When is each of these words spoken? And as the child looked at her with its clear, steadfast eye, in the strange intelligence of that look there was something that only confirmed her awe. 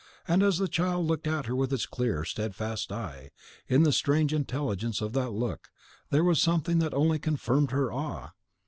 And 0.27 0.41
as 0.41 0.57
the 0.57 0.67
child 0.67 1.05
looked 1.05 1.27
at 1.27 1.45
her 1.45 1.55
with 1.55 1.71
its 1.71 1.85
clear, 1.85 2.25
steadfast 2.25 2.91
eye, 2.91 3.29
in 3.67 3.83
the 3.83 3.91
strange 3.91 4.33
intelligence 4.33 4.99
of 4.99 5.13
that 5.13 5.29
look 5.29 5.69
there 6.09 6.23
was 6.23 6.41
something 6.41 6.79
that 6.79 6.95
only 6.95 7.19
confirmed 7.19 7.69
her 7.69 7.91
awe. 7.93 8.31